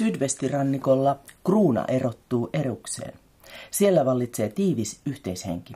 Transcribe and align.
Sydvestirannikolla 0.00 1.18
kruuna 1.44 1.84
erottuu 1.88 2.50
erukseen. 2.52 3.12
Siellä 3.70 4.04
vallitsee 4.04 4.48
tiivis 4.48 5.00
yhteishenki. 5.06 5.74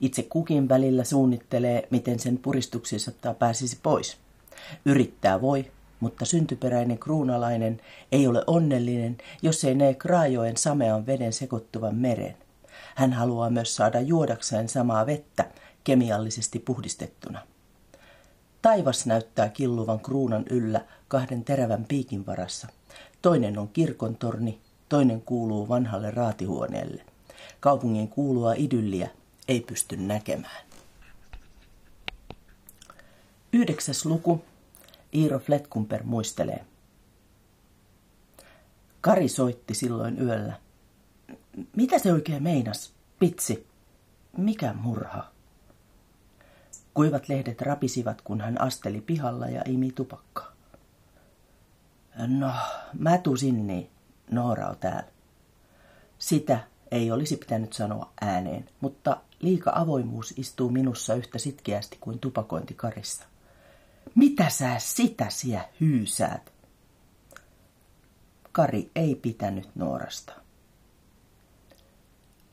Itse 0.00 0.22
kukin 0.22 0.68
välillä 0.68 1.04
suunnittelee, 1.04 1.88
miten 1.90 2.18
sen 2.18 2.38
puristuksissa 2.38 3.12
pääsisi 3.38 3.78
pois. 3.82 4.16
Yrittää 4.84 5.40
voi, 5.40 5.70
mutta 6.00 6.24
syntyperäinen 6.24 6.98
kruunalainen 6.98 7.80
ei 8.12 8.26
ole 8.26 8.44
onnellinen, 8.46 9.18
jos 9.42 9.64
ei 9.64 9.74
näe 9.74 9.94
Kraajoen 9.94 10.56
samean 10.56 11.06
veden 11.06 11.32
sekoittuvan 11.32 11.94
meren. 11.94 12.36
Hän 12.94 13.12
haluaa 13.12 13.50
myös 13.50 13.76
saada 13.76 14.00
juodakseen 14.00 14.68
samaa 14.68 15.06
vettä, 15.06 15.50
kemiallisesti 15.84 16.58
puhdistettuna. 16.58 17.40
Taivas 18.62 19.06
näyttää 19.06 19.48
killuvan 19.48 20.00
kruunan 20.00 20.44
yllä 20.50 20.84
kahden 21.08 21.44
terävän 21.44 21.84
piikin 21.84 22.26
varassa. 22.26 22.68
Toinen 23.22 23.58
on 23.58 23.68
kirkon 23.68 24.16
torni, 24.16 24.60
toinen 24.88 25.22
kuuluu 25.22 25.68
vanhalle 25.68 26.10
raatihuoneelle. 26.10 27.04
Kaupungin 27.60 28.08
kuulua 28.08 28.54
idylliä 28.56 29.08
ei 29.48 29.60
pysty 29.60 29.96
näkemään. 29.96 30.64
Yhdeksäs 33.52 34.06
luku. 34.06 34.44
Iiro 35.14 35.38
Fletkumper 35.38 36.02
muistelee. 36.02 36.64
Kari 39.00 39.28
soitti 39.28 39.74
silloin 39.74 40.22
yöllä. 40.22 40.60
Mitä 41.76 41.98
se 41.98 42.12
oikein 42.12 42.42
meinas? 42.42 42.92
Pitsi. 43.18 43.66
Mikä 44.36 44.72
murha? 44.72 45.30
Kuivat 46.94 47.28
lehdet 47.28 47.60
rapisivat, 47.60 48.22
kun 48.22 48.40
hän 48.40 48.60
asteli 48.60 49.00
pihalla 49.00 49.48
ja 49.48 49.62
imi 49.66 49.92
tupakkaa. 49.92 50.53
No, 52.26 52.52
mä 52.98 53.18
tusin 53.18 53.66
niin. 53.66 53.90
Noora 54.30 54.68
on 54.68 54.76
täällä. 54.76 55.08
Sitä 56.18 56.58
ei 56.90 57.10
olisi 57.10 57.36
pitänyt 57.36 57.72
sanoa 57.72 58.12
ääneen, 58.20 58.68
mutta 58.80 59.20
liika 59.40 59.72
avoimuus 59.74 60.34
istuu 60.36 60.70
minussa 60.70 61.14
yhtä 61.14 61.38
sitkeästi 61.38 61.98
kuin 62.00 62.18
tupakointi 62.18 62.74
karissa. 62.74 63.24
Mitä 64.14 64.48
sä 64.48 64.74
sitä 64.78 65.26
siellä 65.28 65.68
hyysäät? 65.80 66.52
Kari 68.52 68.90
ei 68.96 69.14
pitänyt 69.14 69.68
Noorasta. 69.74 70.32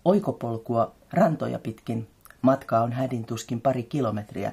Oikopolkua 0.06 0.96
rantoja 1.12 1.60
pitkin 1.60 2.08
matka 2.42 2.80
on 2.80 2.92
hädintuskin 2.92 3.62
pari 3.62 3.84
kilometriä, 3.84 4.52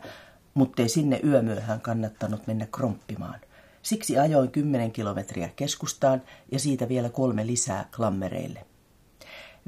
muttei 0.55 0.89
sinne 0.89 1.21
yömyöhään 1.25 1.81
kannattanut 1.81 2.47
mennä 2.47 2.67
kromppimaan. 2.73 3.41
Siksi 3.89 4.19
ajoin 4.19 4.51
kymmenen 4.51 4.93
kilometriä 4.93 5.51
keskustaan 5.57 6.23
ja 6.53 6.59
siitä 6.59 6.89
vielä 6.89 7.11
kolme 7.11 7.47
lisää 7.47 7.89
klammereille. 7.97 8.67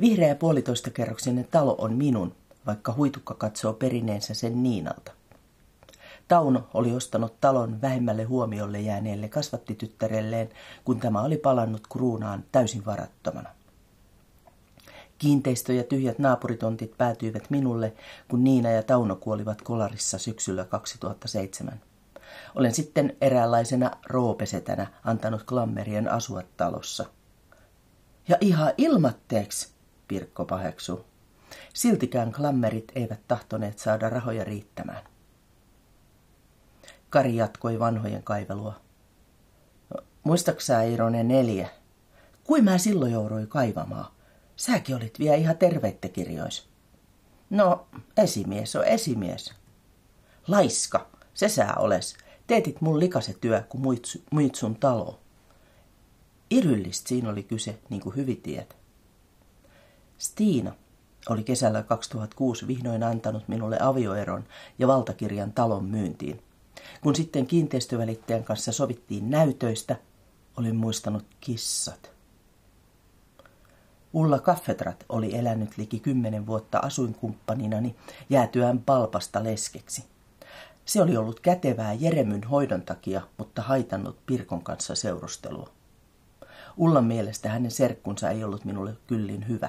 Vihreä 0.01 0.35
puolitoista 0.35 0.91
kerroksinen 0.91 1.49
talo 1.51 1.75
on 1.79 1.93
minun, 1.93 2.35
vaikka 2.67 2.95
huitukka 2.97 3.35
katsoo 3.35 3.73
perineensä 3.73 4.35
sen 4.35 4.63
Niinalta. 4.63 5.13
Tauno 6.29 6.69
oli 6.75 6.93
ostanut 6.93 7.41
talon 7.41 7.81
vähemmälle 7.81 8.25
huomiolle 8.25 8.81
jääneelle 8.81 9.29
kasvattityttärelleen, 9.29 10.49
kun 10.85 11.01
tämä 11.01 11.23
oli 11.23 11.37
palannut 11.37 11.87
kruunaan 11.93 12.45
täysin 12.53 12.87
varattomana. 12.87 13.49
Kiinteistö 15.19 15.73
ja 15.73 15.85
tyhjät 15.85 16.19
naapuritontit 16.19 16.99
päätyivät 16.99 17.51
minulle, 17.51 17.93
kun 18.29 18.45
Niina 18.45 18.71
ja 18.71 18.83
Tauno 18.83 19.17
kuolivat 19.17 19.63
kolarissa 19.63 20.19
syksyllä 20.19 20.65
2007. 20.65 21.90
Olen 22.55 22.75
sitten 22.75 23.17
eräänlaisena 23.21 23.91
roopesetänä 24.07 24.87
antanut 25.05 25.43
klammerien 25.43 26.09
asua 26.09 26.43
talossa. 26.57 27.05
Ja 28.29 28.37
ihan 28.41 28.73
ilmatteeksi, 28.79 29.69
Pirkko 30.09 30.45
paheksuu. 30.45 31.05
Siltikään 31.75 32.33
klammerit 32.33 32.93
eivät 32.95 33.21
tahtoneet 33.29 33.79
saada 33.79 34.09
rahoja 34.11 34.45
riittämään. 34.45 35.03
Kari 37.11 37.37
jatkoi 37.37 37.79
vanhojen 37.79 38.23
kaivelua. 38.23 38.81
Muistaksä 40.23 40.83
Ironen 40.83 41.29
neljä? 41.29 41.69
Kuin 42.45 42.65
mä 42.65 42.79
silloin 42.79 43.13
jouduin 43.13 43.49
kaivamaan? 43.49 44.13
Säkin 44.57 44.97
olit 44.97 45.19
vielä 45.19 45.37
ihan 45.37 45.59
terveitte 45.59 46.09
kirjois. 46.09 46.69
No, 47.51 47.87
esimies 48.17 48.77
on 48.77 48.85
esimies. 48.85 49.55
Laiska, 50.49 51.07
se 51.35 51.49
sä 51.49 51.75
oles. 51.79 52.17
Teetit 52.47 52.81
mun 52.81 53.01
likaset 53.01 53.41
työ, 53.41 53.63
kun 53.69 53.81
muit, 53.81 54.03
muit 54.31 54.55
sun 54.55 54.77
talo. 54.77 55.21
Iryllistä 56.51 57.09
siinä 57.09 57.31
oli 57.31 57.43
kyse, 57.43 57.79
niin 57.91 58.03
kuin 58.03 58.17
hyvin 58.17 58.43
tiedät. 58.43 58.77
Stiina 60.19 60.73
oli 61.29 61.43
kesällä 61.43 61.83
2006 61.83 62.67
vihdoin 62.67 63.03
antanut 63.03 63.49
minulle 63.49 63.79
avioeron 63.81 64.45
ja 64.79 64.89
valtakirjan 64.89 65.53
talon 65.53 65.85
myyntiin. 65.85 66.43
Kun 67.03 67.15
sitten 67.15 67.47
kiinteistövälittäjän 67.47 68.45
kanssa 68.45 68.73
sovittiin 68.73 69.31
näytöistä, 69.31 69.97
olin 70.57 70.77
muistanut 70.77 71.25
kissat. 71.41 72.11
Ulla 74.13 74.39
Kaffetrat 74.39 75.05
oli 75.09 75.37
elänyt 75.37 75.79
liki 75.79 76.01
kymmenen 76.01 76.47
vuotta 76.47 76.79
asuinkumppaninani 76.79 77.97
jäätyään 78.31 78.79
palpasta 78.79 79.45
leskeksi. 79.45 80.05
Se 80.91 81.03
oli 81.03 81.17
ollut 81.17 81.41
kätevää 81.41 81.93
Jeremyn 81.93 82.45
hoidon 82.45 82.83
takia, 82.83 83.21
mutta 83.39 83.63
haitannut 83.63 84.27
Pirkon 84.27 84.63
kanssa 84.63 84.95
seurustelua. 84.95 85.71
Ullan 86.77 87.05
mielestä 87.05 87.49
hänen 87.49 87.71
serkkunsa 87.71 88.31
ei 88.31 88.45
ollut 88.45 88.65
minulle 88.65 88.97
kyllin 89.07 89.49
hyvä. 89.49 89.69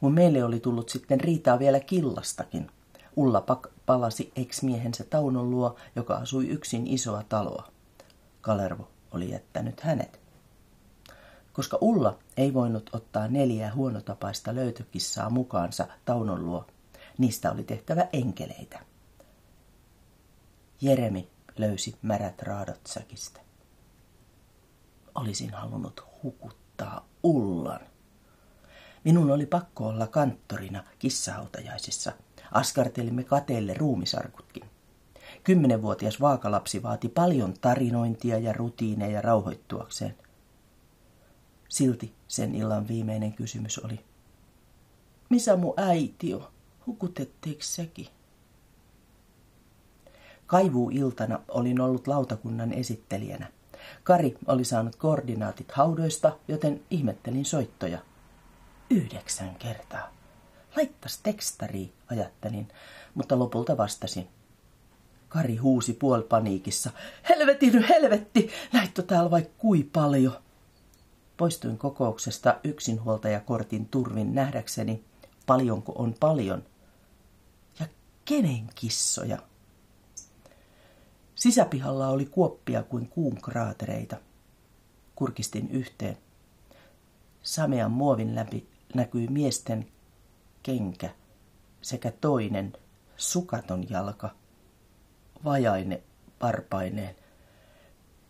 Mun 0.00 0.14
meille 0.14 0.44
oli 0.44 0.60
tullut 0.60 0.88
sitten 0.88 1.20
riitaa 1.20 1.58
vielä 1.58 1.80
killastakin. 1.80 2.70
Ulla 3.16 3.44
palasi 3.86 4.32
ex-miehensä 4.36 5.04
Taunon 5.04 5.50
luo, 5.50 5.76
joka 5.96 6.14
asui 6.14 6.48
yksin 6.48 6.86
isoa 6.86 7.22
taloa. 7.28 7.68
Kalervo 8.40 8.88
oli 9.10 9.30
jättänyt 9.30 9.80
hänet. 9.80 10.20
Koska 11.52 11.78
Ulla 11.80 12.18
ei 12.36 12.54
voinut 12.54 12.90
ottaa 12.92 13.28
neljää 13.28 13.74
huonotapaista 13.74 14.54
löytökissaa 14.54 15.30
mukaansa 15.30 15.86
Taunon 16.04 16.46
luo, 16.46 16.66
niistä 17.18 17.52
oli 17.52 17.62
tehtävä 17.64 18.08
enkeleitä. 18.12 18.93
Jeremi 20.84 21.30
löysi 21.58 21.96
märät 22.02 22.42
raadot 22.42 22.80
säkistä. 22.86 23.40
Olisin 25.14 25.50
halunnut 25.50 26.04
hukuttaa 26.22 27.08
Ullan. 27.22 27.80
Minun 29.04 29.30
oli 29.30 29.46
pakko 29.46 29.88
olla 29.88 30.06
kanttorina 30.06 30.84
kissahautajaisissa. 30.98 32.12
Askartelimme 32.52 33.24
kateelle 33.24 33.74
ruumisarkutkin. 33.74 34.64
Kymmenenvuotias 35.44 36.20
vaakalapsi 36.20 36.82
vaati 36.82 37.08
paljon 37.08 37.54
tarinointia 37.60 38.38
ja 38.38 38.52
rutiineja 38.52 39.22
rauhoittuakseen. 39.22 40.16
Silti 41.68 42.14
sen 42.28 42.54
illan 42.54 42.88
viimeinen 42.88 43.32
kysymys 43.32 43.78
oli. 43.78 44.04
Missä 45.28 45.56
mun 45.56 45.74
äiti 45.76 46.34
on? 46.34 46.48
Hukutetteeko 46.86 47.62
sekin? 47.62 48.13
Kaivuuiltana 50.46 51.40
olin 51.48 51.80
ollut 51.80 52.06
lautakunnan 52.06 52.72
esittelijänä. 52.72 53.46
Kari 54.04 54.36
oli 54.46 54.64
saanut 54.64 54.96
koordinaatit 54.96 55.72
haudoista, 55.72 56.38
joten 56.48 56.80
ihmettelin 56.90 57.44
soittoja. 57.44 57.98
Yhdeksän 58.90 59.54
kertaa. 59.54 60.14
Laittas 60.76 61.18
tekstari, 61.22 61.92
ajattelin, 62.10 62.68
mutta 63.14 63.38
lopulta 63.38 63.76
vastasin. 63.76 64.28
Kari 65.28 65.56
huusi 65.56 65.92
puolpaniikissa. 65.92 66.90
Helvetin 67.28 67.84
helvetti, 67.88 68.50
näittö 68.72 69.02
täällä 69.02 69.30
vaikka 69.30 69.54
kui 69.58 69.82
paljon. 69.82 70.38
Poistuin 71.36 71.78
kokouksesta 71.78 72.60
yksinhuoltajakortin 72.64 73.86
turvin 73.86 74.34
nähdäkseni, 74.34 75.04
paljonko 75.46 75.92
on 75.96 76.14
paljon. 76.20 76.62
Ja 77.80 77.86
kenen 78.24 78.66
kissoja? 78.74 79.38
Sisäpihalla 81.44 82.08
oli 82.08 82.26
kuoppia 82.26 82.82
kuin 82.82 83.08
kuun 83.08 83.40
kraatereita. 83.42 84.16
Kurkistin 85.14 85.70
yhteen. 85.70 86.18
Samean 87.42 87.90
muovin 87.90 88.34
läpi 88.34 88.68
näkyi 88.94 89.26
miesten 89.26 89.88
kenkä 90.62 91.10
sekä 91.82 92.12
toinen 92.20 92.72
sukaton 93.16 93.90
jalka, 93.90 94.30
vajaine 95.44 96.02
parpaineen. 96.38 97.16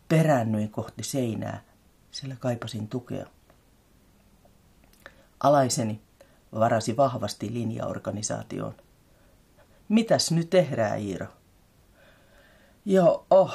Peräännyin 0.09 0.71
kohti 0.71 1.03
seinää, 1.03 1.65
sillä 2.11 2.37
kaipasin 2.41 2.89
tukea. 2.89 3.27
Alaiseni 5.41 6.01
varasi 6.55 6.97
vahvasti 6.97 7.55
linjaorganisaatioon. 7.55 8.75
Mitäs 9.89 10.33
nyt 10.33 10.51
tehdään, 10.51 11.01
Iiro? 11.01 11.27
Joo, 12.87 13.27
oh, 13.31 13.55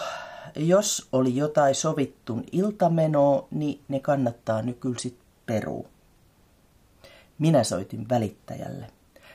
jos 0.56 1.08
oli 1.12 1.36
jotain 1.36 1.76
sovittun 1.76 2.44
iltamenoa, 2.52 3.48
niin 3.52 3.82
ne 3.88 4.00
kannattaa 4.00 4.62
nykylsit 4.62 5.18
peruu. 5.46 5.88
Minä 7.40 7.64
soitin 7.64 8.10
välittäjälle. 8.10 8.88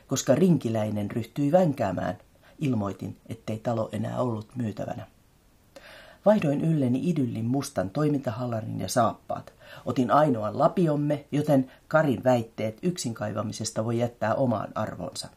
Koska 0.07 0.35
rinkiläinen 0.35 1.11
ryhtyi 1.11 1.53
vänkäämään, 1.53 2.19
ilmoitin, 2.59 3.17
ettei 3.27 3.59
talo 3.59 3.89
enää 3.93 4.21
ollut 4.21 4.49
myytävänä. 4.57 5.07
Vaihdoin 6.27 6.61
ylleni 6.61 7.11
idyllin 7.11 7.47
mustan 7.47 7.91
toimintahallarin 7.91 8.81
ja 8.81 8.89
saappaat. 8.89 9.53
Otin 9.87 10.11
ainoan 10.11 10.59
lapiomme, 10.59 11.25
joten 11.33 11.71
Karin 11.89 12.25
väitteet 12.25 12.79
yksin 12.83 13.15
kaivamisesta 13.15 13.85
voi 13.85 13.99
jättää 13.99 14.35
omaan 14.35 14.69
arvonsa. 14.75 15.29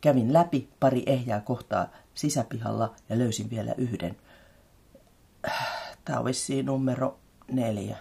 Kävin 0.00 0.32
läpi 0.32 0.68
pari 0.80 1.02
ehjää 1.06 1.40
kohtaa 1.40 1.88
sisäpihalla 2.14 2.94
ja 3.08 3.18
löysin 3.18 3.50
vielä 3.50 3.74
yhden. 3.78 4.16
Tämä 6.04 6.18
on 6.18 6.24
vissiin 6.24 6.66
numero 6.66 7.18
neljä. 7.52 7.96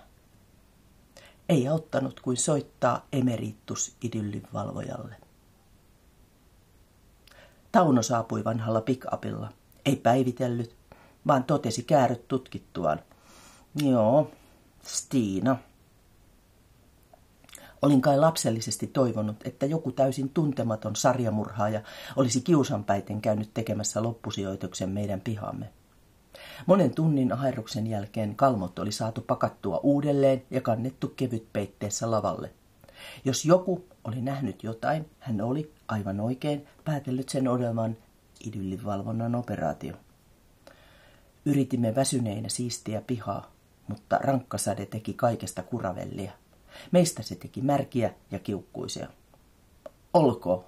Ei 1.50 1.68
auttanut 1.68 2.20
kuin 2.20 2.38
soittaa 2.38 3.08
emeritus 3.12 3.96
idyllin 4.02 4.48
valvojalle. 4.54 5.16
Tauno 7.72 8.02
saapui 8.02 8.44
vanhalla 8.44 8.82
pickupilla. 8.82 9.50
Ei 9.86 9.96
päivitellyt, 9.96 10.76
vaan 11.28 11.44
totesi 11.44 11.84
kääryt 11.84 12.28
tutkittuaan. 12.28 13.00
Joo, 13.76 14.32
Stiina. 14.84 15.58
Olin 17.82 18.02
kai 18.02 18.20
lapsellisesti 18.20 18.88
toivonut, 18.88 19.38
että 19.46 19.66
joku 19.66 19.92
täysin 19.92 20.30
tuntematon 20.30 20.96
sarjamurhaaja 20.96 21.82
olisi 22.16 22.42
kiusanpäiten 22.42 23.22
käynyt 23.22 23.50
tekemässä 23.54 24.04
loppusijoituksen 24.04 24.90
meidän 24.90 25.22
pihamme. 25.22 25.70
Monen 26.66 26.96
tunnin 26.96 27.34
aherruksen 27.34 27.88
jälkeen 27.88 28.36
kalmot 28.36 28.80
oli 28.80 28.92
saatu 28.92 29.22
pakattua 29.22 29.80
uudelleen 29.84 30.44
ja 30.52 30.62
kannettu 30.62 31.08
kevytpeitteessä 31.08 32.12
lavalle. 32.12 32.52
Jos 33.26 33.46
joku 33.46 33.86
oli 34.04 34.22
nähnyt 34.22 34.64
jotain, 34.64 35.10
hän 35.20 35.42
oli, 35.42 35.74
aivan 35.88 36.20
oikein, 36.20 36.68
päätellyt 36.86 37.30
sen 37.30 37.48
olevan 37.48 37.98
idyllivalvonnan 38.48 39.36
operaatio. 39.36 39.96
Yritimme 41.46 41.96
väsyneinä 41.96 42.50
siistiä 42.50 43.02
pihaa, 43.02 43.52
mutta 43.88 44.18
rankkasade 44.18 44.86
teki 44.86 45.14
kaikesta 45.14 45.64
kuravellia. 45.64 46.32
Meistä 46.92 47.22
se 47.22 47.36
teki 47.36 47.62
märkiä 47.62 48.14
ja 48.32 48.40
kiukkuisia. 48.40 49.08
Olko, 50.14 50.66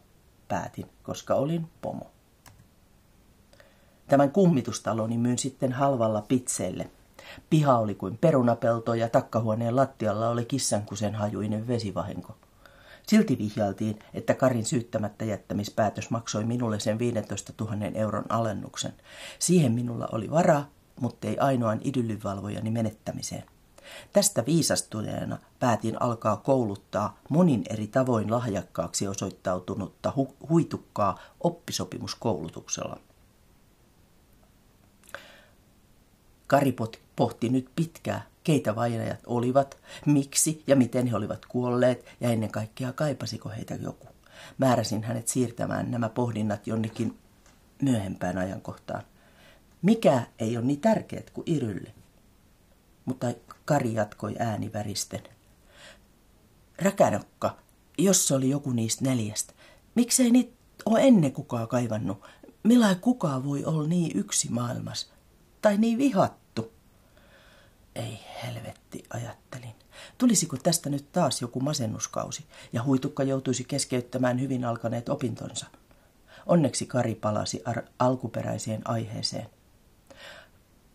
päätin, 0.48 0.86
koska 1.04 1.36
olin 1.36 1.70
pomo. 1.82 2.12
Tämän 4.08 4.32
kummitustaloni 4.32 5.18
myyn 5.18 5.38
sitten 5.38 5.72
halvalla 5.72 6.22
pitseille. 6.22 6.90
Piha 7.50 7.78
oli 7.78 7.96
kuin 7.96 8.18
perunapelto 8.18 8.94
ja 8.94 9.10
takkahuoneen 9.10 9.76
lattialla 9.76 10.30
oli 10.30 10.46
kissankusen 10.46 11.16
hajuinen 11.16 11.68
vesivahinko. 11.68 12.36
Silti 13.08 13.38
vihjailtiin, 13.38 14.00
että 14.14 14.34
Karin 14.34 14.66
syyttämättä 14.66 15.26
jättämispäätös 15.26 16.10
maksoi 16.10 16.44
minulle 16.44 16.80
sen 16.80 17.00
15 17.00 17.54
000 17.60 17.76
euron 17.94 18.26
alennuksen. 18.30 18.94
Siihen 19.40 19.72
minulla 19.72 20.08
oli 20.12 20.32
varaa, 20.32 20.70
mutta 21.00 21.28
ei 21.28 21.38
ainoan 21.40 21.82
idyllivalvojani 21.84 22.72
menettämiseen. 22.72 23.44
Tästä 24.13 24.45
viisastuneena 24.45 25.38
päätin 25.60 26.01
alkaa 26.01 26.38
kouluttaa 26.38 27.18
monin 27.30 27.63
eri 27.69 27.88
tavoin 27.88 28.31
lahjakkaaksi 28.31 29.07
osoittautunutta 29.07 30.13
hu- 30.18 30.48
huitukkaa 30.50 31.19
oppisopimuskoulutuksella. 31.40 33.00
Kari 36.48 36.75
pohti 37.16 37.50
nyt 37.50 37.69
pitkää, 37.75 38.25
keitä 38.44 38.75
vainajat 38.75 39.19
olivat, 39.25 39.78
miksi 40.06 40.63
ja 40.68 40.75
miten 40.75 41.07
he 41.07 41.16
olivat 41.16 41.46
kuolleet 41.46 42.06
ja 42.22 42.30
ennen 42.30 42.51
kaikkea 42.51 42.94
kaipasiko 42.94 43.50
heitä 43.50 43.75
joku. 43.75 44.07
Määräsin 44.57 45.04
hänet 45.04 45.28
siirtämään 45.28 45.92
nämä 45.92 46.10
pohdinnat 46.10 46.68
jonnekin 46.68 47.18
myöhempään 47.81 48.38
ajankohtaan. 48.38 49.04
Mikä 49.81 50.24
ei 50.39 50.57
ole 50.57 50.66
niin 50.66 50.81
tärkeät 50.81 51.30
kuin 51.30 51.44
Irylle? 51.46 51.94
Mutta 53.06 53.28
Kari 53.66 53.94
jatkoi 53.94 54.36
ääni 54.40 54.74
väristen. 54.74 55.24
Räkänokka, 56.80 57.58
jos 57.98 58.28
se 58.28 58.36
oli 58.36 58.50
joku 58.50 58.72
niistä 58.72 59.06
neljästä, 59.06 59.54
miksei 59.96 60.32
niitä 60.32 60.54
ole 60.86 61.02
ennen 61.02 61.32
kukaan 61.32 61.68
kaivannut? 61.68 62.22
Millä 62.64 62.96
kukaan 62.96 63.44
voi 63.46 63.66
olla 63.66 63.88
niin 63.88 64.20
yksi 64.20 64.52
maailmas? 64.52 65.12
Tai 65.62 65.78
niin 65.78 65.98
vihattu? 65.98 66.72
Ei 67.96 68.20
helvetti, 68.44 69.04
ajattelin. 69.10 69.76
Tulisiko 70.18 70.58
tästä 70.58 70.90
nyt 70.90 71.12
taas 71.12 71.42
joku 71.42 71.60
masennuskausi 71.60 72.46
ja 72.74 72.84
huitukka 72.84 73.24
joutuisi 73.24 73.64
keskeyttämään 73.64 74.42
hyvin 74.42 74.66
alkaneet 74.66 75.10
opintonsa? 75.10 75.66
Onneksi 76.46 76.86
Kari 76.86 77.16
palasi 77.16 77.62
ar- 77.66 77.84
alkuperäiseen 78.00 78.82
aiheeseen. 78.86 79.50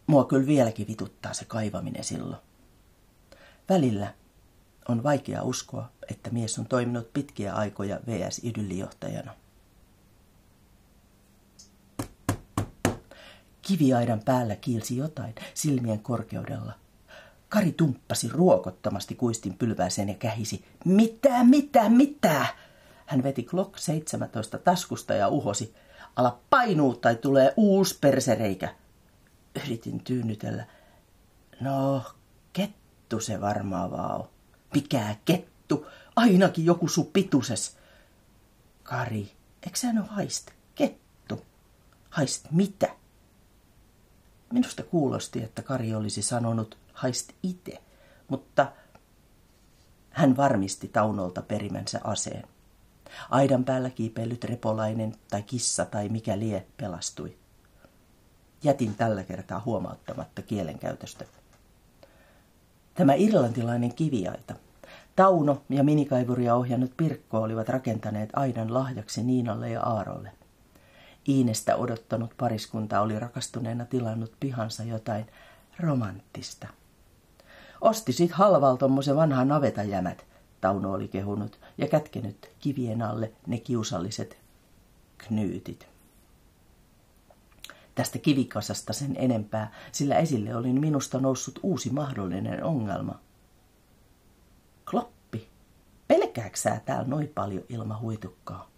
Mua 0.08 0.24
kyllä 0.24 0.46
vieläkin 0.46 0.86
vituttaa 0.86 1.34
se 1.34 1.44
kaivaminen 1.44 2.04
silloin. 2.04 2.42
Välillä 3.68 4.14
on 4.88 5.02
vaikea 5.02 5.42
uskoa, 5.42 5.88
että 6.10 6.30
mies 6.30 6.58
on 6.58 6.66
toiminut 6.66 7.12
pitkiä 7.12 7.54
aikoja 7.54 8.00
VS-idyllijohtajana. 8.06 9.34
Kiviaidan 13.62 14.20
päällä 14.24 14.56
kiilsi 14.56 14.96
jotain 14.96 15.34
silmien 15.54 16.00
korkeudella. 16.00 16.72
Kari 17.48 17.72
tumppasi 17.72 18.28
ruokottomasti 18.28 19.14
kuistin 19.14 19.54
pylvääseen 19.54 20.08
ja 20.08 20.14
kähisi. 20.14 20.64
Mitä, 20.84 21.44
mitä, 21.44 21.88
mitä? 21.88 22.46
Hän 23.06 23.22
veti 23.22 23.42
Glock 23.42 23.78
17 23.78 24.58
taskusta 24.58 25.14
ja 25.14 25.28
uhosi. 25.28 25.74
Ala 26.16 26.38
painuu 26.50 26.96
tai 26.96 27.16
tulee 27.16 27.54
uusi 27.56 27.98
persereikä. 28.00 28.74
Yritin 29.56 30.04
tyynnytellä. 30.04 30.66
No, 31.60 32.02
kettu 32.52 33.20
se 33.20 33.40
varmaan 33.40 33.90
vaan 33.90 34.20
on. 34.20 34.28
Mikä 34.74 35.16
kettu? 35.24 35.86
Ainakin 36.16 36.64
joku 36.66 36.88
su 36.88 37.04
pituses. 37.04 37.76
Kari, 38.82 39.32
eikö 39.62 39.78
sä 39.78 39.88
haist? 40.08 40.50
Kettu. 40.74 41.42
Haist 42.10 42.46
mitä? 42.50 42.88
Minusta 44.52 44.82
kuulosti, 44.82 45.42
että 45.42 45.62
Kari 45.62 45.94
olisi 45.94 46.22
sanonut 46.22 46.78
haist 46.92 47.32
ite, 47.42 47.82
mutta 48.28 48.72
hän 50.10 50.36
varmisti 50.36 50.88
Taunolta 50.88 51.42
perimänsä 51.42 52.00
aseen. 52.04 52.48
Aidan 53.30 53.64
päällä 53.64 53.90
kiipeillyt 53.90 54.44
repolainen 54.44 55.14
tai 55.30 55.42
kissa 55.42 55.84
tai 55.84 56.08
mikä 56.08 56.38
lie 56.38 56.66
pelastui. 56.76 57.38
Jätin 58.62 58.94
tällä 58.94 59.24
kertaa 59.24 59.62
huomauttamatta 59.64 60.42
kielenkäytöstä. 60.42 61.24
Tämä 62.94 63.14
irlantilainen 63.14 63.94
kiviaita. 63.94 64.54
Tauno 65.16 65.62
ja 65.68 65.84
minikaivuria 65.84 66.54
ohjannut 66.54 66.96
Pirkko 66.96 67.42
olivat 67.42 67.68
rakentaneet 67.68 68.30
aidan 68.32 68.74
lahjaksi 68.74 69.22
Niinalle 69.22 69.70
ja 69.70 69.82
Aarolle. 69.82 70.30
Iinestä 71.28 71.76
odottanut 71.76 72.34
pariskunta 72.36 73.00
oli 73.00 73.18
rakastuneena 73.18 73.84
tilannut 73.84 74.32
pihansa 74.40 74.84
jotain 74.84 75.26
romanttista. 75.80 76.68
Osti 77.80 78.12
sit 78.12 78.32
halval 78.32 78.76
tommosen 78.76 79.16
vanha 79.16 79.44
navetajämät, 79.44 80.26
Tauno 80.60 80.92
oli 80.92 81.08
kehunut, 81.08 81.60
ja 81.78 81.86
kätkenyt 81.86 82.50
kivien 82.60 83.02
alle 83.02 83.32
ne 83.46 83.58
kiusalliset 83.58 84.36
knyytit. 85.18 85.97
Tästä 87.98 88.18
kivikasasta 88.18 88.92
sen 88.92 89.16
enempää, 89.18 89.72
sillä 89.92 90.16
esille 90.16 90.56
oli 90.56 90.72
minusta 90.72 91.20
noussut 91.20 91.60
uusi 91.62 91.90
mahdollinen 91.90 92.64
ongelma. 92.64 93.20
Kloppi, 94.90 95.48
pelkääksää 96.08 96.80
täällä 96.86 97.08
noin 97.08 97.28
paljon 97.28 97.64
ilma 97.68 97.98
huitukkaa? 98.00 98.70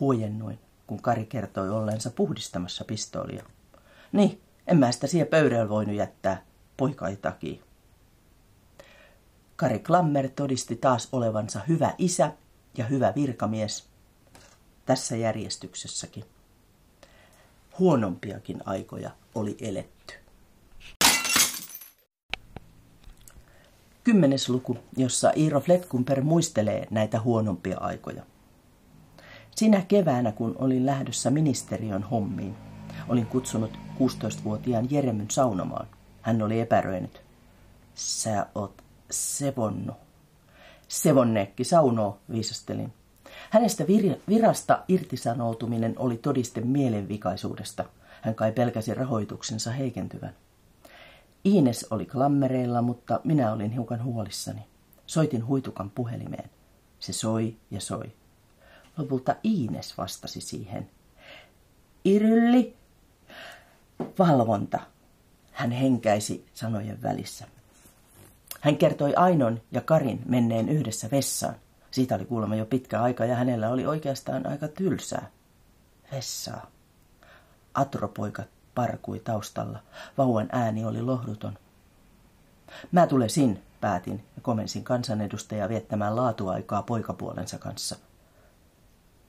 Huojennuin 0.00 0.58
kun 0.86 1.02
Kari 1.02 1.26
kertoi 1.26 1.70
ollensa 1.70 2.10
puhdistamassa 2.10 2.84
pistoolia. 2.84 3.44
Niin, 4.12 4.40
en 4.66 4.78
mä 4.78 4.92
sitä 4.92 5.06
siihen 5.06 5.26
pöydällä 5.26 5.68
voinut 5.68 5.96
jättää, 5.96 6.42
poika 6.76 7.08
ei 7.08 7.16
takia. 7.16 7.62
Kari 9.56 9.78
Klammer 9.78 10.28
todisti 10.28 10.76
taas 10.76 11.08
olevansa 11.12 11.60
hyvä 11.68 11.94
isä 11.98 12.32
ja 12.76 12.84
hyvä 12.84 13.12
virkamies. 13.16 13.88
Tässä 14.86 15.16
järjestyksessäkin. 15.16 16.24
Huonompiakin 17.78 18.60
aikoja 18.66 19.10
oli 19.34 19.56
eletty. 19.60 20.14
Kymmenes 24.04 24.48
luku, 24.48 24.78
jossa 24.96 25.32
Iiro 25.36 25.60
Fletkumper 25.60 26.22
muistelee 26.22 26.86
näitä 26.90 27.20
huonompia 27.20 27.78
aikoja. 27.78 28.22
Sinä 29.56 29.84
keväänä, 29.88 30.32
kun 30.32 30.56
olin 30.58 30.86
lähdössä 30.86 31.30
ministeriön 31.30 32.02
hommiin, 32.02 32.56
Olin 33.08 33.26
kutsunut 33.26 33.70
16-vuotiaan 33.98 34.86
Jeremyn 34.90 35.30
saunomaan. 35.30 35.86
Hän 36.22 36.42
oli 36.42 36.60
epäröinyt. 36.60 37.22
Sä 37.94 38.46
oot 38.54 38.82
sevonnu. 39.10 39.92
Sevonneekki 40.88 41.64
saunoo, 41.64 42.18
viisastelin. 42.32 42.92
Hänestä 43.50 43.84
vir- 43.84 44.18
virasta 44.28 44.84
irtisanoutuminen 44.88 45.94
oli 45.98 46.16
todiste 46.16 46.60
mielenvikaisuudesta. 46.60 47.84
Hän 48.22 48.34
kai 48.34 48.52
pelkäsi 48.52 48.94
rahoituksensa 48.94 49.70
heikentyvän. 49.70 50.34
Iines 51.44 51.86
oli 51.90 52.06
klammereilla, 52.06 52.82
mutta 52.82 53.20
minä 53.24 53.52
olin 53.52 53.70
hiukan 53.70 54.04
huolissani. 54.04 54.60
Soitin 55.06 55.46
huitukan 55.46 55.90
puhelimeen. 55.90 56.50
Se 57.00 57.12
soi 57.12 57.56
ja 57.70 57.80
soi. 57.80 58.12
Lopulta 58.96 59.36
Iines 59.44 59.98
vastasi 59.98 60.40
siihen. 60.40 60.90
Irylli, 62.04 62.76
valvonta. 64.18 64.78
Hän 65.52 65.70
henkäisi 65.70 66.46
sanojen 66.54 67.02
välissä. 67.02 67.46
Hän 68.60 68.76
kertoi 68.76 69.14
Ainon 69.14 69.60
ja 69.72 69.80
Karin 69.80 70.22
menneen 70.26 70.68
yhdessä 70.68 71.08
vessaan. 71.12 71.54
Siitä 71.90 72.14
oli 72.14 72.24
kuulemma 72.24 72.56
jo 72.56 72.66
pitkä 72.66 73.02
aika 73.02 73.24
ja 73.24 73.36
hänellä 73.36 73.68
oli 73.68 73.86
oikeastaan 73.86 74.46
aika 74.46 74.68
tylsää. 74.68 75.30
Vessaa. 76.12 76.70
Atropoika 77.74 78.42
parkui 78.74 79.18
taustalla. 79.18 79.78
Vauvan 80.18 80.48
ääni 80.52 80.84
oli 80.84 81.02
lohduton. 81.02 81.58
Mä 82.92 83.06
tulesin, 83.06 83.62
päätin 83.80 84.24
ja 84.36 84.42
komensin 84.42 84.84
kansanedustajaa 84.84 85.68
viettämään 85.68 86.16
laatuaikaa 86.16 86.82
poikapuolensa 86.82 87.58
kanssa. 87.58 87.96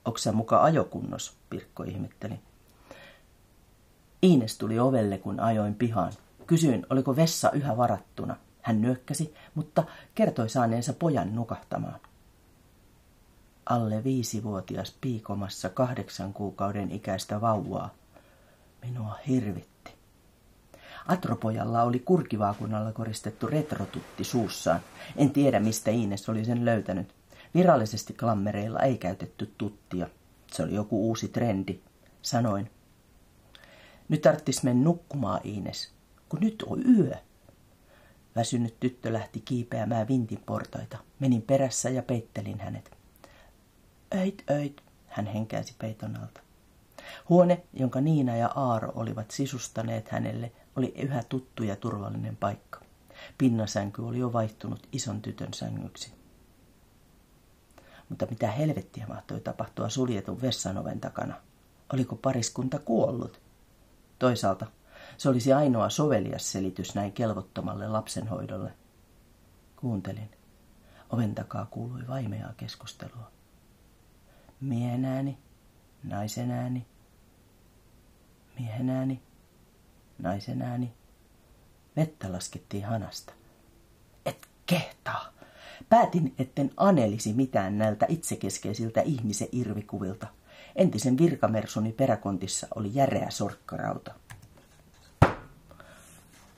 Oksa 0.06 0.32
muka 0.32 0.64
ajokunnos, 0.64 1.38
Pirkko 1.50 1.84
ihmetteli. 1.84 2.40
Iines 4.24 4.58
tuli 4.58 4.80
ovelle, 4.80 5.18
kun 5.18 5.40
ajoin 5.40 5.76
pihaan. 5.76 6.14
Kysyin, 6.48 6.86
oliko 6.90 7.16
vessa 7.16 7.52
yhä 7.52 7.78
varattuna. 7.78 8.36
Hän 8.62 8.82
nyökkäsi, 8.82 9.36
mutta 9.56 9.84
kertoi 10.16 10.50
saaneensa 10.50 10.94
pojan 10.94 11.36
nukahtamaan. 11.36 12.00
Alle 13.72 14.04
viisivuotias 14.04 14.98
piikomassa 15.02 15.70
kahdeksan 15.70 16.34
kuukauden 16.34 16.92
ikäistä 16.92 17.42
vauvaa. 17.42 17.96
Minua 18.86 19.20
hirvitti. 19.28 19.92
Atropojalla 21.08 21.84
oli 21.84 22.00
kurkivaakunnalla 22.00 22.92
koristettu 22.92 23.48
retrotutti 23.48 24.24
suussaan. 24.24 24.80
En 25.16 25.32
tiedä, 25.32 25.60
mistä 25.60 25.92
Iines 25.92 26.30
oli 26.30 26.46
sen 26.46 26.66
löytänyt. 26.66 27.16
Virallisesti 27.54 28.14
klammereilla 28.14 28.80
ei 28.80 28.98
käytetty 28.98 29.54
tuttia. 29.58 30.10
Se 30.52 30.64
oli 30.64 30.76
joku 30.76 31.08
uusi 31.08 31.28
trendi. 31.28 31.80
Sanoin. 32.22 32.72
Nyt 34.10 34.22
tarttis 34.22 34.64
mennä 34.64 34.84
nukkumaan, 34.84 35.42
Iines, 35.46 35.92
kun 36.30 36.40
nyt 36.40 36.64
on 36.68 36.98
yö. 36.98 37.16
Väsynyt 38.36 38.80
tyttö 38.80 39.14
lähti 39.14 39.42
kiipeämään 39.42 40.08
vintin 40.08 40.44
portaita. 40.46 40.98
Menin 41.20 41.42
perässä 41.42 41.90
ja 41.90 42.04
peittelin 42.04 42.60
hänet. 42.60 43.01
Öit, 44.16 44.44
öit, 44.50 44.84
hän 45.08 45.26
henkäisi 45.26 45.76
peiton 45.80 46.18
alta. 46.18 46.42
Huone, 47.30 47.64
jonka 47.74 48.02
Niina 48.02 48.36
ja 48.36 48.48
Aaro 48.48 48.92
olivat 48.96 49.32
sisustaneet 49.32 50.10
hänelle, 50.10 50.52
oli 50.76 50.94
yhä 50.98 51.24
tuttu 51.24 51.64
ja 51.64 51.76
turvallinen 51.76 52.38
paikka. 52.38 52.82
Pinnasänky 53.38 54.02
oli 54.02 54.20
jo 54.20 54.34
vaihtunut 54.34 54.88
ison 54.92 55.22
tytön 55.22 55.54
sängyksi. 55.54 56.14
Mutta 58.10 58.26
mitä 58.30 58.52
helvettiä 58.52 59.08
mahtoi 59.08 59.40
tapahtua 59.40 59.90
suljetun 59.90 60.42
vessanoven 60.42 61.00
takana? 61.00 61.36
Oliko 61.94 62.16
pariskunta 62.16 62.80
kuollut? 62.80 63.42
Toisaalta 64.20 64.68
se 65.18 65.30
olisi 65.30 65.54
ainoa 65.54 65.90
sovelias 65.90 66.52
selitys 66.52 66.96
näin 66.96 67.12
kelvottomalle 67.12 67.88
lapsenhoidolle. 67.88 68.74
Kuuntelin. 69.76 70.32
Oven 71.10 71.36
takaa 71.36 71.66
kuului 71.66 72.08
vaimeaa 72.08 72.54
keskustelua. 72.58 73.32
Miehen 74.62 75.06
ääni, 75.06 75.38
naisen 76.04 76.52
ääni, 76.52 76.86
miehen 78.60 78.90
ääni, 78.90 79.22
naisen 80.20 80.62
ääni. 80.62 80.94
Vettä 81.96 82.32
laskettiin 82.32 82.86
hanasta. 82.86 83.34
Et 84.26 84.48
kehtaa. 84.66 85.34
Päätin, 85.90 86.36
etten 86.40 86.72
anelisi 86.78 87.34
mitään 87.34 87.78
näiltä 87.78 88.06
itsekeskeisiltä 88.10 89.02
ihmisen 89.02 89.48
irvikuvilta. 89.52 90.28
Entisen 90.76 91.18
virkamersoni 91.18 91.92
peräkontissa 91.92 92.68
oli 92.76 92.90
järeä 92.94 93.30
sorkkarauta. 93.30 94.14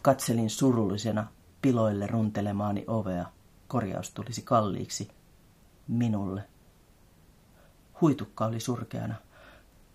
Katselin 0.02 0.50
surullisena 0.50 1.28
piloille 1.62 2.08
runtelemaani 2.08 2.84
ovea. 2.88 3.26
Korjaus 3.68 4.12
tulisi 4.12 4.42
kalliiksi. 4.42 5.10
Minulle. 5.88 6.53
Huitukka 8.02 8.46
oli 8.46 8.60
surkeana. 8.60 9.16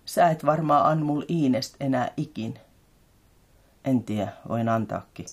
Sä 0.04 0.28
et 0.28 0.46
varmaan 0.46 0.86
an 0.86 1.02
mul 1.02 1.22
Iinest 1.28 1.74
enää 1.80 2.10
ikin. 2.16 2.58
En 3.84 4.04
tiedä, 4.04 4.32
voin 4.48 4.68
antaakin. 4.68 5.26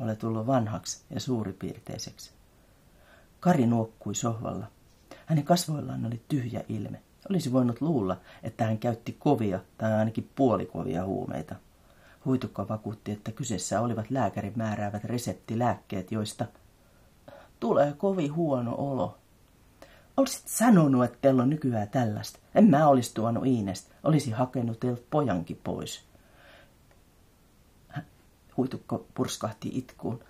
Ole 0.00 0.16
tullut 0.16 0.46
vanhaksi 0.46 1.04
ja 1.10 1.20
suuripiirteiseksi. 1.20 2.30
Kari 3.40 3.66
nuokkui 3.66 4.14
sohvalla. 4.14 4.66
Hänen 5.26 5.44
kasvoillaan 5.44 6.06
oli 6.06 6.22
tyhjä 6.28 6.64
ilme. 6.68 7.02
Olisi 7.30 7.52
voinut 7.52 7.80
luulla, 7.80 8.16
että 8.42 8.64
hän 8.64 8.78
käytti 8.78 9.16
kovia 9.18 9.60
tai 9.78 9.92
ainakin 9.92 10.30
puolikovia 10.36 11.04
huumeita. 11.04 11.54
Huitukka 12.24 12.68
vakuutti, 12.68 13.12
että 13.12 13.32
kyseessä 13.32 13.80
olivat 13.80 14.10
lääkärin 14.10 14.52
määräävät 14.56 15.04
reseptilääkkeet, 15.04 16.12
joista 16.12 16.46
tulee 17.60 17.92
kovin 17.92 18.34
huono 18.34 18.74
olo. 18.78 19.18
Olisit 20.16 20.48
sanonut, 20.48 21.04
että 21.04 21.18
teillä 21.20 21.42
on 21.42 21.50
nykyään 21.50 21.88
tällaista. 21.88 22.38
En 22.54 22.70
mä 22.70 22.88
olisi 22.88 23.14
tuonut 23.14 23.46
Iinestä. 23.46 23.94
Olisi 24.02 24.30
hakenut 24.30 24.80
teiltä 24.80 25.02
pojankin 25.10 25.60
pois. 25.64 26.04
Huitukko 28.56 29.06
purskahti 29.14 29.70
itkuun. 29.72 30.24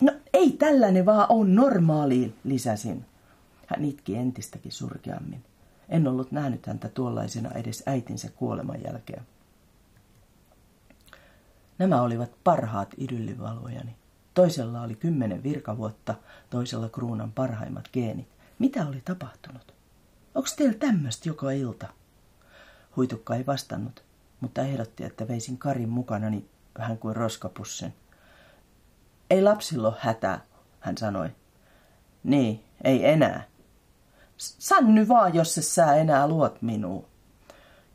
No 0.00 0.12
ei 0.32 0.50
tällainen 0.52 1.06
vaan 1.06 1.26
on 1.28 1.54
normaaliin, 1.54 2.34
lisäsin. 2.44 3.06
Hän 3.66 3.84
itki 3.84 4.16
entistäkin 4.16 4.72
surkeammin. 4.72 5.44
En 5.88 6.08
ollut 6.08 6.32
nähnyt 6.32 6.66
häntä 6.66 6.88
tuollaisena 6.88 7.50
edes 7.50 7.82
äitinsä 7.86 8.30
kuoleman 8.30 8.82
jälkeen. 8.84 9.22
Nämä 11.78 12.02
olivat 12.02 12.30
parhaat 12.44 12.94
idyllivalvojani. 12.98 13.96
Toisella 14.34 14.82
oli 14.82 14.94
kymmenen 14.94 15.42
virkavuotta, 15.42 16.14
toisella 16.50 16.88
kruunan 16.88 17.32
parhaimmat 17.32 17.88
geenit. 17.92 18.33
Mitä 18.58 18.86
oli 18.86 19.02
tapahtunut? 19.04 19.74
Onko 20.34 20.48
teillä 20.56 20.78
tämmöistä 20.78 21.28
joka 21.28 21.50
ilta? 21.50 21.86
Huitukka 22.96 23.34
ei 23.34 23.46
vastannut, 23.46 24.04
mutta 24.40 24.62
ehdotti, 24.62 25.04
että 25.04 25.28
veisin 25.28 25.58
Karin 25.58 25.88
mukanani 25.88 26.48
vähän 26.78 26.98
kuin 26.98 27.16
roskapussen. 27.16 27.94
Ei 29.30 29.42
lapsilla 29.42 29.88
ole 29.88 29.96
hätää, 29.98 30.40
hän 30.80 30.98
sanoi. 30.98 31.30
Niin, 32.24 32.64
ei 32.84 33.06
enää. 33.06 33.44
Sanny 34.36 35.08
vaan, 35.08 35.34
jos 35.34 35.54
se 35.54 35.62
sä 35.62 35.94
enää 35.94 36.28
luot 36.28 36.62
minuun. 36.62 37.06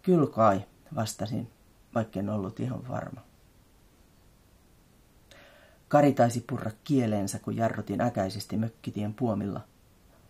Kyllä 0.02 0.28
kai, 0.28 0.66
vastasin, 0.96 1.52
vaikka 1.96 2.20
ollut 2.34 2.60
ihan 2.60 2.88
varma. 2.88 3.22
Kari 5.88 6.14
taisi 6.14 6.44
purra 6.50 6.72
kieleensä, 6.84 7.40
kun 7.40 7.56
jarrutin 7.56 8.02
äkäisesti 8.02 8.58
mökkitien 8.58 9.14
puomilla. 9.14 9.62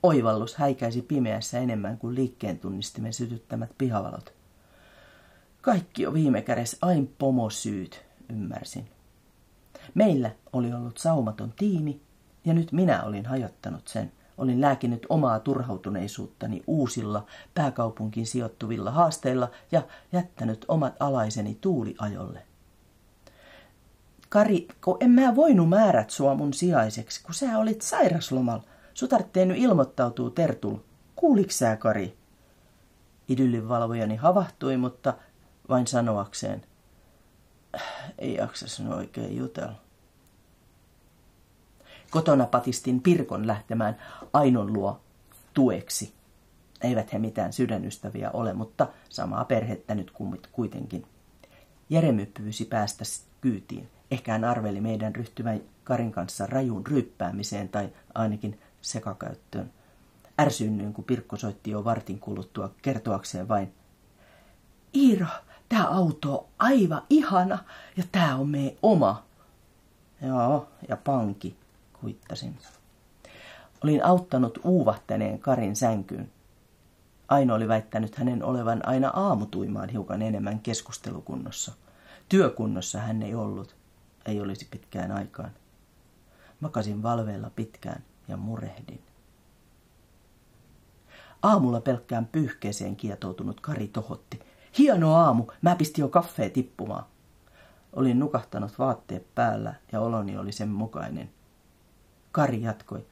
Oivallus 0.04 0.56
häikäisi 0.56 1.02
pimeässä 1.02 1.60
enemmän 1.60 1.98
kuin 1.98 2.16
liikkeen 2.16 2.60
tunnistimen 2.60 3.14
sytyttämät 3.14 3.70
pihavalot. 3.78 4.34
Kaikki 5.62 6.08
on 6.08 6.14
viime 6.14 6.42
kädessä 6.42 6.78
ain 6.82 7.16
pomosyyt, 7.18 8.06
ymmärsin. 8.30 8.90
Meillä 9.94 10.32
oli 10.54 10.74
ollut 10.74 10.98
saumaton 10.98 11.54
tiimi, 11.58 12.02
ja 12.46 12.54
nyt 12.54 12.72
minä 12.72 13.04
olin 13.04 13.26
hajottanut 13.26 13.88
sen. 13.88 14.12
Olin 14.38 14.62
lääkinyt 14.62 15.06
omaa 15.10 15.40
turhautuneisuuttani 15.40 16.64
uusilla 16.68 17.26
pääkaupunkiin 17.54 18.28
sijoittuvilla 18.28 18.92
haasteilla 18.92 19.52
ja 19.72 19.82
jättänyt 20.12 20.66
omat 20.68 20.96
alaiseni 21.00 21.58
tuuliajolle. 21.62 22.42
Kari, 24.30 24.68
kun 24.84 24.98
en 25.00 25.12
mä 25.12 25.36
voinut 25.36 25.70
määrät 25.70 26.10
sua 26.10 26.36
mun 26.36 26.54
sijaiseksi, 26.54 27.24
kun 27.24 27.34
sä 27.34 27.58
olit 27.58 27.82
sairaslomalla. 27.82 28.64
Su 29.00 29.08
nyt 29.08 29.58
ilmoittautuu 29.58 30.30
Tertul. 30.30 30.78
Kuuliks 31.16 31.58
sä, 31.58 31.76
Kari? 31.76 32.18
Idyllin 33.28 33.70
valvojani 33.70 34.16
havahtui, 34.16 34.78
mutta 34.78 35.14
vain 35.70 35.88
sanoakseen. 35.88 36.66
Ei 38.18 38.36
jaksa 38.36 38.68
sen 38.68 38.94
oikein 38.94 39.38
jutella. 39.38 39.76
Kotona 42.10 42.46
patistin 42.46 43.02
Pirkon 43.02 43.48
lähtemään 43.48 43.98
Ainon 44.34 44.74
luo 44.74 45.02
tueksi. 45.54 46.14
Eivät 46.82 47.14
he 47.14 47.20
mitään 47.20 47.54
sydänystäviä 47.54 48.32
ole, 48.32 48.54
mutta 48.54 48.88
samaa 49.10 49.46
perhettä 49.46 49.96
nyt 49.96 50.12
kuitenkin. 50.52 51.06
Jeremy 51.90 52.26
pyysi 52.26 52.66
päästä 52.66 53.04
kyytiin. 53.42 53.90
Ehkä 54.12 54.32
hän 54.32 54.44
arveli 54.44 54.82
meidän 54.82 55.16
ryhtyvän 55.16 55.62
Karin 55.84 56.12
kanssa 56.12 56.46
rajuun 56.46 56.88
ryppäämiseen 56.88 57.70
tai 57.70 57.90
ainakin 58.14 58.60
sekakäyttöön. 58.82 59.72
Ärsynnyin, 60.42 60.94
kun 60.94 61.04
Pirkko 61.04 61.38
soitti 61.38 61.72
jo 61.72 61.84
vartin 61.84 62.20
kuluttua 62.20 62.72
kertoakseen 62.82 63.48
vain. 63.48 63.74
Iiro, 64.96 65.26
tämä 65.70 65.88
auto 65.88 66.38
on 66.38 66.46
aivan 66.60 67.02
ihana 67.10 67.58
ja 67.98 68.04
tämä 68.12 68.36
on 68.36 68.50
meidän 68.50 68.78
oma. 68.82 69.24
Joo, 70.22 70.70
ja 70.90 70.98
panki, 70.98 71.56
kuittasin. 72.02 72.58
Olin 73.84 74.06
auttanut 74.06 74.60
uuvahtaneen 74.64 75.40
Karin 75.40 75.76
sänkyyn. 75.76 76.32
Aino 77.28 77.56
oli 77.56 77.68
väittänyt 77.68 78.16
hänen 78.16 78.44
olevan 78.44 78.88
aina 78.88 79.10
aamutuimaan 79.10 79.90
hiukan 79.90 80.22
enemmän 80.22 80.60
keskustelukunnossa. 80.60 81.72
Työkunnossa 82.30 83.00
hän 83.00 83.22
ei 83.22 83.36
ollut, 83.36 83.76
ei 84.26 84.42
olisi 84.42 84.68
pitkään 84.72 85.12
aikaan. 85.12 85.52
Makasin 86.60 87.04
valveilla 87.04 87.52
pitkään 87.56 88.04
ja 88.30 88.38
murehdin. 88.38 89.02
Aamulla 91.42 91.82
pelkkään 91.82 92.26
pyyhkeeseen 92.26 92.96
kietoutunut 92.96 93.62
Kari 93.62 93.88
tohotti. 93.88 94.40
Hieno 94.78 95.16
aamu, 95.16 95.46
mä 95.62 95.76
pistin 95.76 96.02
jo 96.02 96.10
kaffee 96.10 96.50
tippumaan. 96.50 97.06
Olin 97.94 98.20
nukahtanut 98.20 98.80
vaatteet 98.80 99.36
päällä 99.36 99.74
ja 99.92 100.00
oloni 100.00 100.38
oli 100.38 100.52
sen 100.52 100.70
mukainen. 100.70 101.30
Kari 102.32 102.62
jatkoi. 102.62 103.06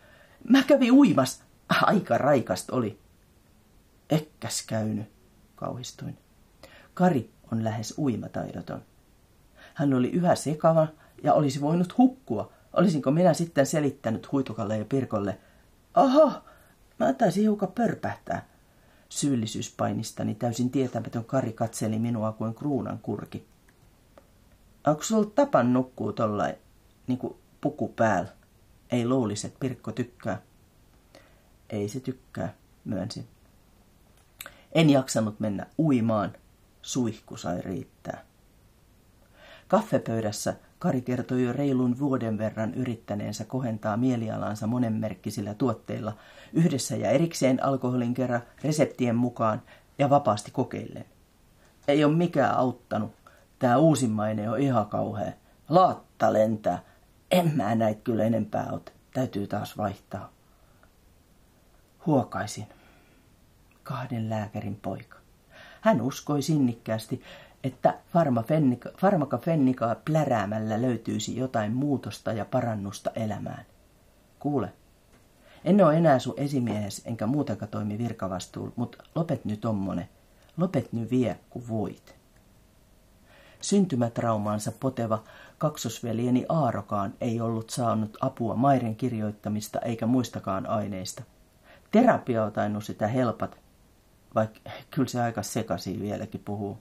Mä 0.50 0.64
kävin 0.64 0.92
uimas. 0.92 1.44
Aika 1.82 2.18
raikast 2.18 2.70
oli. 2.70 3.00
Ekkäs 4.10 4.66
käynyt, 4.68 5.12
kauhistuin. 5.56 6.18
Kari 6.94 7.32
on 7.52 7.64
lähes 7.64 7.94
uimataidoton. 7.98 8.82
Hän 9.74 9.94
oli 9.94 10.10
yhä 10.10 10.36
sekava 10.36 10.88
ja 11.24 11.34
olisi 11.34 11.62
voinut 11.62 11.98
hukkua. 11.98 12.52
Olisinko 12.74 13.12
minä 13.12 13.34
sitten 13.34 13.66
selittänyt 13.66 14.32
Huitukalle 14.32 14.78
ja 14.78 14.86
Pirkolle, 14.86 15.38
oho, 15.96 16.32
mä 17.00 17.14
taisin 17.14 17.44
hiukan 17.44 17.72
pörpähtää. 17.72 18.48
Syyllisyyspainistani 19.10 20.36
täysin 20.36 20.70
tietämätön 20.70 21.26
Kari 21.26 21.54
katseli 21.54 22.00
minua 22.00 22.32
kuin 22.32 22.56
kruunan 22.56 23.00
kurki. 23.00 23.48
Onko 24.88 25.04
sulla 25.04 25.32
tapan 25.36 25.74
nukkuu 25.74 26.14
tollain, 26.14 26.56
niin 27.08 27.18
kuin 27.18 27.38
puku 27.62 27.88
päällä? 27.88 28.30
Ei 28.92 29.08
luulisi, 29.08 29.48
että 29.48 29.60
Pirkko 29.60 29.92
tykkää. 29.92 30.42
Ei 31.70 31.90
se 31.90 32.00
tykkää, 32.00 32.54
myönsin. 32.86 33.28
En 34.72 34.90
jaksanut 34.90 35.40
mennä 35.40 35.66
uimaan. 35.80 36.34
Suihku 36.82 37.38
sai 37.38 37.62
riittää. 37.62 38.26
Kaffepöydässä 39.68 40.56
Kari 40.80 41.02
kertoi 41.02 41.44
jo 41.44 41.54
reilun 41.54 42.00
vuoden 42.00 42.38
verran 42.38 42.74
yrittäneensä 42.74 43.46
kohentaa 43.46 43.98
mielialansa 43.98 44.68
monenmerkkisillä 44.68 45.54
tuotteilla 45.54 46.18
yhdessä 46.54 46.96
ja 46.96 47.10
erikseen 47.10 47.64
alkoholin 47.64 48.14
kerran 48.14 48.42
reseptien 48.64 49.16
mukaan 49.16 49.62
ja 50.00 50.10
vapaasti 50.10 50.52
kokeillen. 50.52 51.06
Ei 51.88 52.04
ole 52.04 52.16
mikään 52.16 52.58
auttanut. 52.58 53.12
Tämä 53.60 53.78
uusimmainen 53.78 54.52
on 54.52 54.60
ihan 54.60 54.86
kauhea. 54.86 55.32
Laatta 55.70 56.34
lentää. 56.34 56.80
En 57.32 57.52
mä 57.56 57.76
näitä 57.76 58.02
kyllä 58.04 58.24
enempää 58.24 58.68
ot. 58.72 58.94
Täytyy 59.14 59.48
taas 59.48 59.78
vaihtaa. 59.78 60.30
Huokaisin. 62.06 62.68
Kahden 63.84 64.30
lääkärin 64.30 64.76
poika. 64.76 65.18
Hän 65.82 66.02
uskoi 66.02 66.42
sinnikkäästi, 66.42 67.22
että 67.64 67.98
farmakafennikaa 68.98 69.96
pläräämällä 70.06 70.82
löytyisi 70.82 71.38
jotain 71.38 71.74
muutosta 71.74 72.34
ja 72.34 72.46
parannusta 72.46 73.12
elämään. 73.16 73.66
Kuule, 74.40 74.74
en 75.66 75.86
ole 75.86 75.98
enää 75.98 76.20
sun 76.20 76.34
esimiehes 76.38 77.02
enkä 77.06 77.28
muutenkaan 77.28 77.72
toimi 77.72 77.98
virkavastuulla, 77.98 78.74
mutta 78.76 79.04
lopet 79.16 79.46
nyt 79.46 79.66
ommone. 79.66 80.10
Lopet 80.58 80.94
nyt 80.94 81.12
vie, 81.12 81.40
kun 81.50 81.68
voit. 81.70 82.16
Syntymätraumaansa 83.62 84.72
poteva 84.80 85.24
kaksosveljeni 85.58 86.46
Aarokaan 86.50 87.14
ei 87.22 87.42
ollut 87.42 87.70
saanut 87.70 88.18
apua 88.22 88.56
Mairen 88.56 88.96
kirjoittamista 88.96 89.80
eikä 89.80 90.06
muistakaan 90.06 90.68
aineista. 90.68 91.24
Terapia 91.92 92.44
on 92.44 92.52
tainnut 92.52 92.84
sitä 92.84 93.08
helpat, 93.08 93.58
vaikka 94.36 94.60
kyllä 94.92 95.10
se 95.10 95.22
aika 95.22 95.44
sekaisin 95.44 96.02
vieläkin 96.02 96.42
puhuu. 96.46 96.78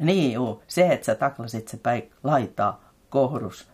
Niin 0.00 0.32
juu, 0.32 0.62
se, 0.66 0.92
että 0.92 1.06
sä 1.06 1.14
taklasit 1.14 1.68
se 1.68 1.76
päin 1.76 2.10
laitaa, 2.24 2.80
kohdus, 3.10 3.68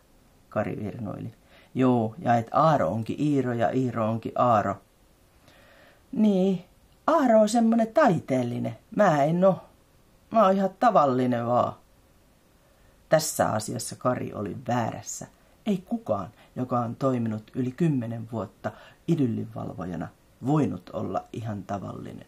Kari 0.48 0.76
virnoili. 0.84 1.34
Joo, 1.74 2.14
ja 2.18 2.34
että 2.34 2.56
Aaro 2.56 2.88
onkin 2.88 3.20
Iiro 3.20 3.52
ja 3.52 3.70
Iiro 3.70 4.10
onkin 4.10 4.32
Aaro. 4.34 4.76
Niin, 6.12 6.64
Aaro 7.06 7.40
on 7.40 7.48
semmonen 7.48 7.88
taiteellinen. 7.94 8.78
Mä 8.96 9.24
en 9.24 9.44
oo. 9.44 9.64
Mä 10.30 10.44
oon 10.44 10.54
ihan 10.54 10.70
tavallinen 10.80 11.46
vaan. 11.46 11.72
Tässä 13.08 13.48
asiassa 13.48 13.96
Kari 13.96 14.32
oli 14.32 14.56
väärässä. 14.68 15.26
Ei 15.66 15.78
kukaan, 15.78 16.28
joka 16.56 16.78
on 16.78 16.96
toiminut 16.96 17.50
yli 17.54 17.70
kymmenen 17.70 18.28
vuotta 18.32 18.70
idyllinvalvojana, 19.08 20.08
voinut 20.46 20.90
olla 20.92 21.24
ihan 21.32 21.62
tavallinen. 21.62 22.26